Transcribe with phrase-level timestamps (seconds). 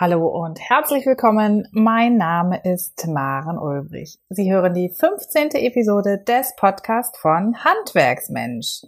[0.00, 1.66] Hallo und herzlich willkommen.
[1.72, 4.20] Mein Name ist Maren Ulbrich.
[4.28, 5.48] Sie hören die 15.
[5.54, 8.82] Episode des Podcasts von Handwerksmensch.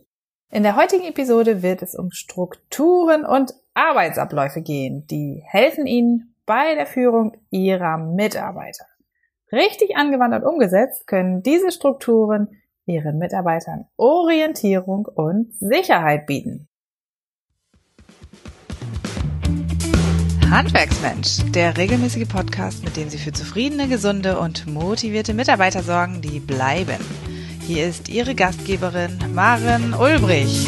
[0.52, 6.76] In der heutigen Episode wird es um Strukturen und Arbeitsabläufe gehen, die helfen Ihnen bei
[6.76, 8.86] der Führung Ihrer Mitarbeiter.
[9.50, 16.69] Richtig angewandt und umgesetzt können diese Strukturen Ihren Mitarbeitern Orientierung und Sicherheit bieten.
[20.50, 26.40] Handwerksmensch, der regelmäßige Podcast, mit dem Sie für zufriedene, gesunde und motivierte Mitarbeiter sorgen, die
[26.40, 26.98] bleiben.
[27.60, 30.66] Hier ist Ihre Gastgeberin Maren Ulbrich.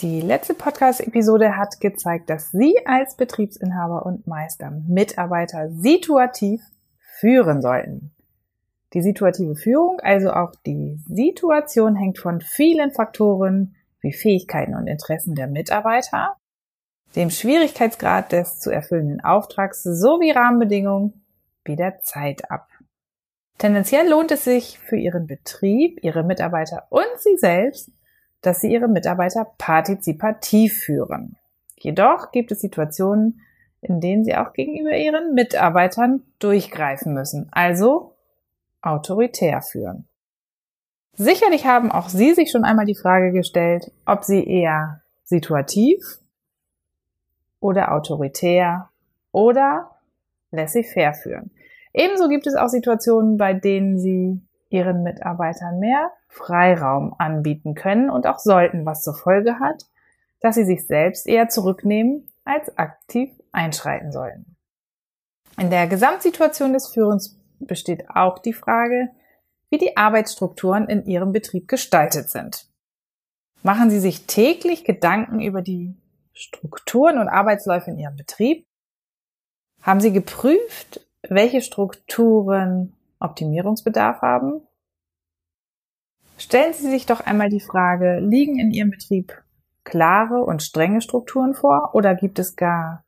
[0.00, 6.62] Die letzte Podcast-Episode hat gezeigt, dass Sie als Betriebsinhaber und Meister Mitarbeiter situativ
[7.20, 8.10] führen sollten.
[8.94, 15.34] Die situative Führung, also auch die Situation, hängt von vielen Faktoren wie Fähigkeiten und Interessen
[15.34, 16.36] der Mitarbeiter,
[17.16, 21.24] dem Schwierigkeitsgrad des zu erfüllenden Auftrags sowie Rahmenbedingungen
[21.64, 22.68] wie der Zeit ab.
[23.58, 27.90] Tendenziell lohnt es sich für Ihren Betrieb, Ihre Mitarbeiter und Sie selbst,
[28.40, 31.36] dass Sie Ihre Mitarbeiter partizipativ führen.
[31.76, 33.42] Jedoch gibt es Situationen,
[33.82, 38.14] in denen Sie auch gegenüber Ihren Mitarbeitern durchgreifen müssen, also
[38.82, 40.06] autoritär führen.
[41.22, 45.98] Sicherlich haben auch Sie sich schon einmal die Frage gestellt, ob Sie eher situativ
[47.60, 48.88] oder autoritär
[49.30, 49.90] oder
[50.50, 51.50] laissez-faire führen.
[51.92, 54.40] Ebenso gibt es auch Situationen, bei denen Sie
[54.70, 59.82] Ihren Mitarbeitern mehr Freiraum anbieten können und auch sollten, was zur Folge hat,
[60.40, 64.56] dass Sie sich selbst eher zurücknehmen als aktiv einschreiten sollten.
[65.58, 69.10] In der Gesamtsituation des Führens besteht auch die Frage,
[69.70, 72.68] wie die Arbeitsstrukturen in Ihrem Betrieb gestaltet sind.
[73.62, 75.94] Machen Sie sich täglich Gedanken über die
[76.32, 78.66] Strukturen und Arbeitsläufe in Ihrem Betrieb?
[79.82, 84.62] Haben Sie geprüft, welche Strukturen Optimierungsbedarf haben?
[86.38, 89.42] Stellen Sie sich doch einmal die Frage, liegen in Ihrem Betrieb
[89.84, 93.04] klare und strenge Strukturen vor oder gibt es gar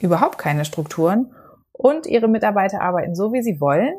[0.00, 1.34] überhaupt keine Strukturen
[1.72, 3.94] und Ihre Mitarbeiter arbeiten so, wie sie wollen?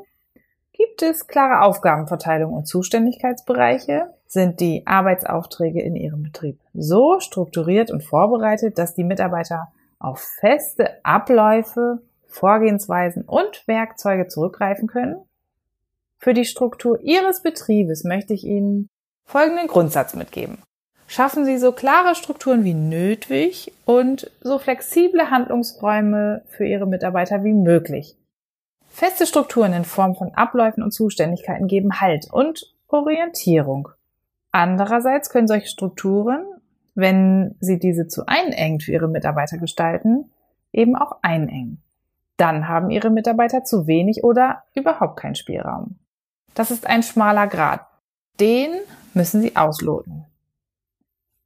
[0.78, 4.14] Gibt es klare Aufgabenverteilung und Zuständigkeitsbereiche?
[4.28, 11.04] Sind die Arbeitsaufträge in Ihrem Betrieb so strukturiert und vorbereitet, dass die Mitarbeiter auf feste
[11.04, 15.16] Abläufe, Vorgehensweisen und Werkzeuge zurückgreifen können?
[16.20, 18.88] Für die Struktur Ihres Betriebes möchte ich Ihnen
[19.26, 20.60] folgenden Grundsatz mitgeben.
[21.08, 27.54] Schaffen Sie so klare Strukturen wie nötig und so flexible Handlungsräume für Ihre Mitarbeiter wie
[27.54, 28.16] möglich.
[28.98, 33.90] Feste Strukturen in Form von Abläufen und Zuständigkeiten geben Halt und Orientierung.
[34.52, 36.44] Andererseits können solche Strukturen,
[36.96, 40.32] wenn sie diese zu einengt für ihre Mitarbeiter gestalten,
[40.74, 41.84] eben auch einengen.
[42.38, 46.00] Dann haben ihre Mitarbeiter zu wenig oder überhaupt keinen Spielraum.
[46.56, 47.82] Das ist ein schmaler Grad.
[48.40, 48.72] Den
[49.14, 50.26] müssen sie ausloten.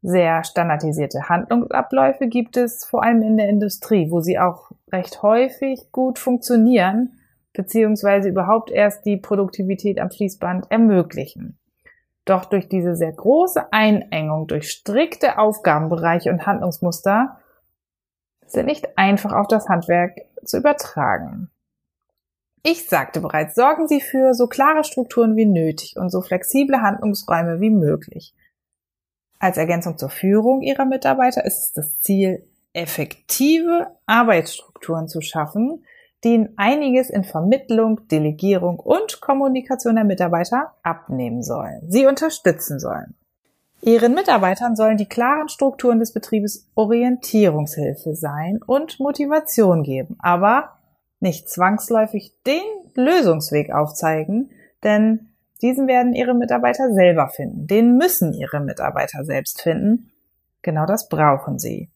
[0.01, 5.91] Sehr standardisierte Handlungsabläufe gibt es vor allem in der Industrie, wo sie auch recht häufig
[5.91, 7.17] gut funktionieren,
[7.53, 11.57] beziehungsweise überhaupt erst die Produktivität am Fließband ermöglichen.
[12.25, 17.39] Doch durch diese sehr große Einengung, durch strikte Aufgabenbereiche und Handlungsmuster
[18.45, 21.49] sind nicht einfach auf das Handwerk zu übertragen.
[22.63, 27.59] Ich sagte bereits, sorgen Sie für so klare Strukturen wie nötig und so flexible Handlungsräume
[27.59, 28.35] wie möglich.
[29.39, 35.83] Als Ergänzung zur Führung Ihrer Mitarbeiter ist es das Ziel, effektive Arbeitsstrukturen zu schaffen,
[36.23, 43.15] die einiges in Vermittlung, Delegierung und Kommunikation der Mitarbeiter abnehmen sollen, sie unterstützen sollen.
[43.81, 50.77] Ihren Mitarbeitern sollen die klaren Strukturen des Betriebes Orientierungshilfe sein und Motivation geben, aber
[51.19, 52.61] nicht zwangsläufig den
[52.93, 54.51] Lösungsweg aufzeigen,
[54.83, 57.67] denn diesen werden Ihre Mitarbeiter selber finden.
[57.67, 60.11] Den müssen Ihre Mitarbeiter selbst finden.
[60.61, 61.89] Genau das brauchen sie.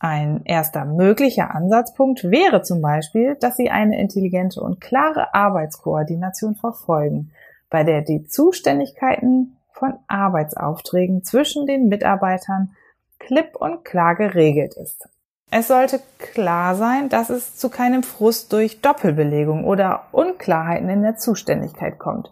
[0.00, 7.32] Ein erster möglicher Ansatzpunkt wäre zum Beispiel, dass Sie eine intelligente und klare Arbeitskoordination verfolgen,
[7.68, 12.70] bei der die Zuständigkeiten von Arbeitsaufträgen zwischen den Mitarbeitern
[13.18, 15.08] klipp und klar geregelt ist.
[15.50, 21.16] Es sollte klar sein, dass es zu keinem Frust durch Doppelbelegung oder Unklarheiten in der
[21.16, 22.30] Zuständigkeit kommt.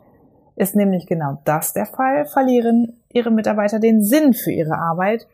[0.55, 5.27] Ist nämlich genau das der Fall, verlieren Ihre Mitarbeiter den Sinn für ihre Arbeit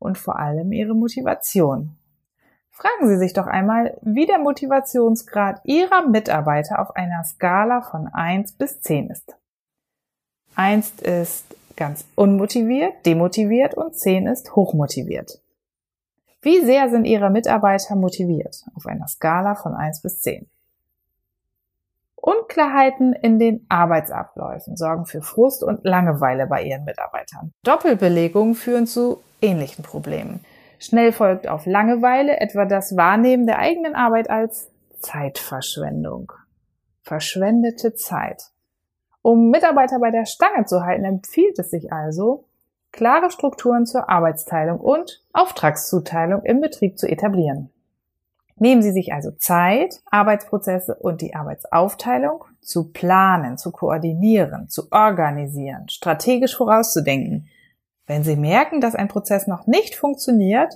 [0.00, 1.96] und vor allem ihre Motivation.
[2.70, 8.52] Fragen Sie sich doch einmal, wie der Motivationsgrad Ihrer Mitarbeiter auf einer Skala von 1
[8.52, 9.36] bis 10 ist.
[10.56, 11.44] 1 ist
[11.76, 15.42] ganz unmotiviert, demotiviert und 10 ist hochmotiviert.
[16.42, 20.48] Wie sehr sind Ihre Mitarbeiter motiviert auf einer Skala von 1 bis 10?
[22.20, 27.52] Unklarheiten in den Arbeitsabläufen sorgen für Frust und Langeweile bei Ihren Mitarbeitern.
[27.64, 30.44] Doppelbelegungen führen zu ähnlichen Problemen.
[30.78, 34.70] Schnell folgt auf Langeweile etwa das Wahrnehmen der eigenen Arbeit als
[35.00, 36.32] Zeitverschwendung.
[37.02, 38.44] Verschwendete Zeit.
[39.22, 42.44] Um Mitarbeiter bei der Stange zu halten, empfiehlt es sich also,
[42.92, 47.70] klare Strukturen zur Arbeitsteilung und Auftragszuteilung im Betrieb zu etablieren.
[48.62, 55.88] Nehmen Sie sich also Zeit, Arbeitsprozesse und die Arbeitsaufteilung zu planen, zu koordinieren, zu organisieren,
[55.88, 57.48] strategisch vorauszudenken.
[58.06, 60.74] Wenn Sie merken, dass ein Prozess noch nicht funktioniert,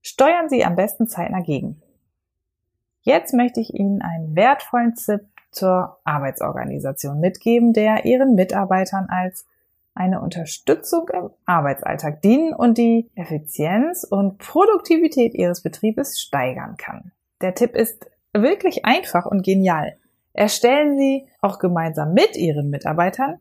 [0.00, 1.82] steuern Sie am besten zeitnah gegen.
[3.02, 9.44] Jetzt möchte ich Ihnen einen wertvollen Tipp zur Arbeitsorganisation mitgeben, der Ihren Mitarbeitern als
[9.94, 17.12] eine Unterstützung im Arbeitsalltag dienen und die Effizienz und Produktivität Ihres Betriebes steigern kann.
[17.40, 19.96] Der Tipp ist wirklich einfach und genial.
[20.32, 23.40] Erstellen Sie auch gemeinsam mit Ihren Mitarbeitern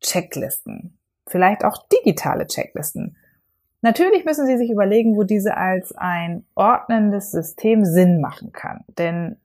[0.00, 0.98] Checklisten.
[1.26, 3.16] Vielleicht auch digitale Checklisten.
[3.82, 8.84] Natürlich müssen Sie sich überlegen, wo diese als ein ordnendes System Sinn machen kann.
[8.98, 9.36] Denn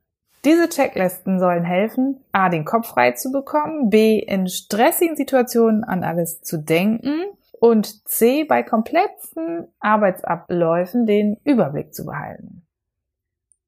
[0.44, 6.04] diese Checklisten sollen helfen, A, den Kopf frei zu bekommen, B, in stressigen Situationen an
[6.04, 7.24] alles zu denken
[7.58, 12.65] und C, bei komplexen Arbeitsabläufen den Überblick zu behalten.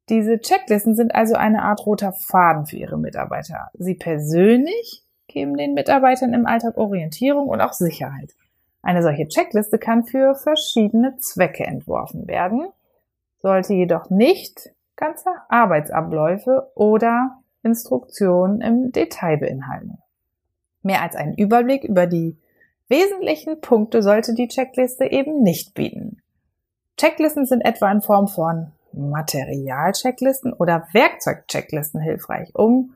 [0.08, 3.70] Diese Checklisten sind also eine Art roter Faden für Ihre Mitarbeiter.
[3.74, 8.34] Sie persönlich geben den Mitarbeitern im Alltag Orientierung und auch Sicherheit.
[8.80, 12.68] Eine solche Checkliste kann für verschiedene Zwecke entworfen werden,
[13.42, 19.98] sollte jedoch nicht ganze Arbeitsabläufe oder Instruktionen im Detail beinhalten.
[20.82, 22.38] Mehr als einen Überblick über die
[22.88, 26.22] wesentlichen Punkte sollte die Checkliste eben nicht bieten.
[26.96, 32.94] Checklisten sind etwa in Form von Materialchecklisten oder Werkzeugchecklisten hilfreich, um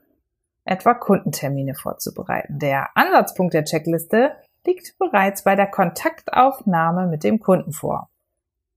[0.64, 2.58] etwa Kundentermine vorzubereiten.
[2.58, 4.32] Der Ansatzpunkt der Checkliste
[4.64, 8.08] liegt bereits bei der Kontaktaufnahme mit dem Kunden vor.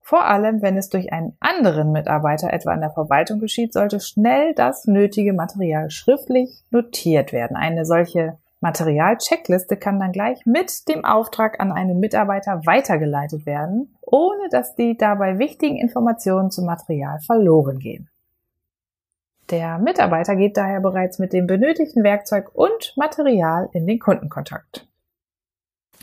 [0.02, 4.54] Vor allem, wenn es durch einen anderen Mitarbeiter etwa in der Verwaltung geschieht, sollte schnell
[4.54, 7.58] das nötige Material schriftlich notiert werden.
[7.58, 14.50] Eine solche Materialcheckliste kann dann gleich mit dem Auftrag an einen Mitarbeiter weitergeleitet werden, ohne
[14.50, 18.10] dass die dabei wichtigen Informationen zum Material verloren gehen.
[19.52, 24.88] Der Mitarbeiter geht daher bereits mit dem benötigten Werkzeug und Material in den Kundenkontakt.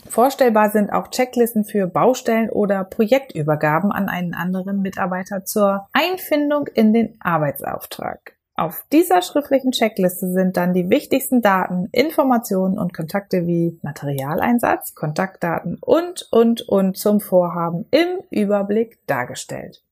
[0.07, 6.93] Vorstellbar sind auch Checklisten für Baustellen oder Projektübergaben an einen anderen Mitarbeiter zur Einfindung in
[6.93, 8.37] den Arbeitsauftrag.
[8.55, 15.79] Auf dieser schriftlichen Checkliste sind dann die wichtigsten Daten, Informationen und Kontakte wie Materialeinsatz, Kontaktdaten
[15.81, 19.83] und, und, und zum Vorhaben im Überblick dargestellt.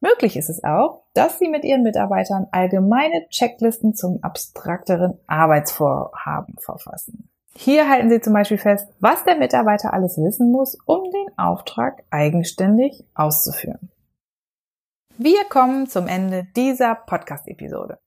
[0.00, 7.28] Möglich ist es auch, dass Sie mit Ihren Mitarbeitern allgemeine Checklisten zum abstrakteren Arbeitsvorhaben verfassen.
[7.54, 12.02] Hier halten Sie zum Beispiel fest, was der Mitarbeiter alles wissen muss, um den Auftrag
[12.10, 13.89] eigenständig auszuführen.
[15.22, 17.98] Wir kommen zum Ende dieser Podcast-Episode.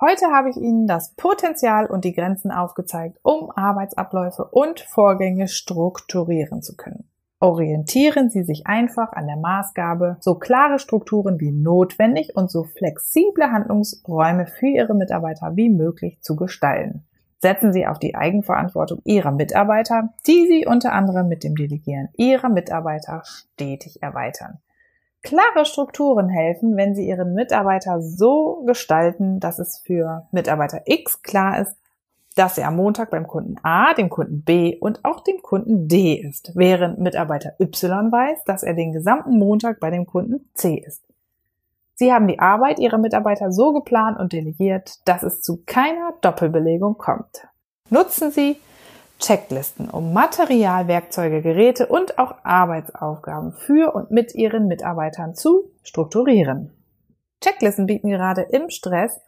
[0.00, 6.62] Heute habe ich Ihnen das Potenzial und die Grenzen aufgezeigt, um Arbeitsabläufe und Vorgänge strukturieren
[6.62, 7.08] zu können.
[7.40, 13.50] Orientieren Sie sich einfach an der Maßgabe, so klare Strukturen wie notwendig und so flexible
[13.50, 17.04] Handlungsräume für Ihre Mitarbeiter wie möglich zu gestalten
[17.42, 22.48] setzen Sie auf die Eigenverantwortung Ihrer Mitarbeiter, die Sie unter anderem mit dem Delegieren Ihrer
[22.48, 24.60] Mitarbeiter stetig erweitern.
[25.24, 31.60] Klare Strukturen helfen, wenn Sie Ihren Mitarbeiter so gestalten, dass es für Mitarbeiter X klar
[31.62, 31.74] ist,
[32.36, 36.14] dass er am Montag beim Kunden A, dem Kunden B und auch dem Kunden D
[36.14, 41.02] ist, während Mitarbeiter Y weiß, dass er den gesamten Montag bei dem Kunden C ist.
[41.94, 46.98] Sie haben die Arbeit Ihrer Mitarbeiter so geplant und delegiert, dass es zu keiner Doppelbelegung
[46.98, 47.48] kommt.
[47.88, 48.56] Nutzen Sie
[49.18, 56.72] Checklisten, um Material, Werkzeuge, Geräte und auch Arbeitsaufgaben für und mit Ihren Mitarbeitern zu strukturieren.
[57.40, 59.20] Checklisten bieten gerade im Stress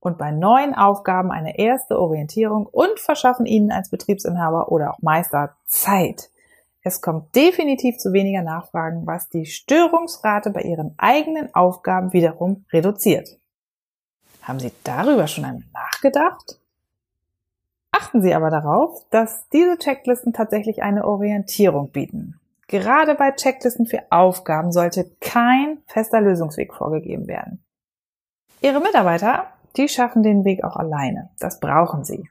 [0.00, 5.56] und bei neuen Aufgaben eine erste Orientierung und verschaffen Ihnen als Betriebsinhaber oder auch Meister
[5.66, 6.30] Zeit,
[6.86, 13.38] es kommt definitiv zu weniger Nachfragen, was die Störungsrate bei Ihren eigenen Aufgaben wiederum reduziert.
[14.42, 16.58] Haben Sie darüber schon einmal nachgedacht?
[17.96, 22.40] Achten Sie aber darauf, dass diese Checklisten tatsächlich eine Orientierung bieten.
[22.66, 27.64] Gerade bei Checklisten für Aufgaben sollte kein fester Lösungsweg vorgegeben werden.
[28.60, 29.46] Ihre Mitarbeiter,
[29.76, 31.30] die schaffen den Weg auch alleine.
[31.38, 32.28] Das brauchen sie.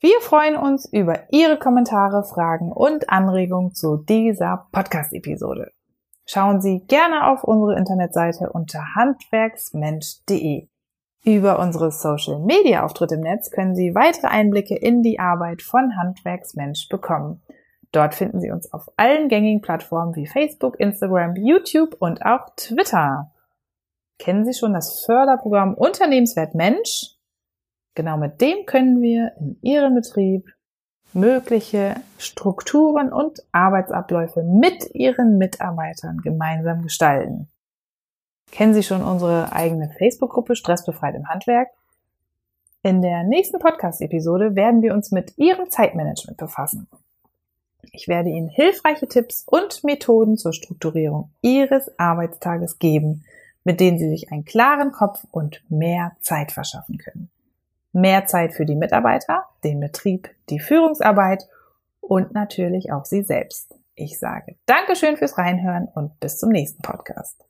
[0.00, 5.70] Wir freuen uns über Ihre Kommentare, Fragen und Anregungen zu dieser Podcast-Episode.
[6.26, 10.69] Schauen Sie gerne auf unsere Internetseite unter handwerksmensch.de.
[11.22, 17.42] Über unsere Social-Media-Auftritte im Netz können Sie weitere Einblicke in die Arbeit von Handwerksmensch bekommen.
[17.92, 23.32] Dort finden Sie uns auf allen gängigen Plattformen wie Facebook, Instagram, YouTube und auch Twitter.
[24.18, 27.16] Kennen Sie schon das Förderprogramm Unternehmenswert Mensch?
[27.94, 30.48] Genau mit dem können wir in Ihrem Betrieb
[31.12, 37.48] mögliche Strukturen und Arbeitsabläufe mit Ihren Mitarbeitern gemeinsam gestalten.
[38.50, 41.68] Kennen Sie schon unsere eigene Facebook-Gruppe Stressbefreit im Handwerk?
[42.82, 46.88] In der nächsten Podcast-Episode werden wir uns mit Ihrem Zeitmanagement befassen.
[47.92, 53.24] Ich werde Ihnen hilfreiche Tipps und Methoden zur Strukturierung Ihres Arbeitstages geben,
[53.64, 57.30] mit denen Sie sich einen klaren Kopf und mehr Zeit verschaffen können
[57.92, 61.48] mehr Zeit für die Mitarbeiter, den Betrieb, die Führungsarbeit
[62.00, 63.74] und natürlich auch Sie selbst.
[63.94, 67.44] Ich sage Dankeschön fürs Reinhören und bis zum nächsten Podcast.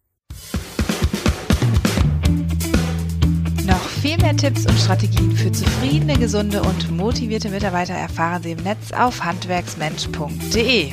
[3.71, 8.65] Noch viel mehr Tipps und Strategien für zufriedene, gesunde und motivierte Mitarbeiter erfahren Sie im
[8.65, 10.93] Netz auf handwerksmensch.de.